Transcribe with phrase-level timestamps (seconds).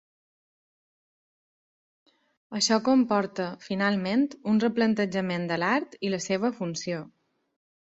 [2.61, 7.07] Això comporta, finalment, un replantejament de l'art i la seva funció.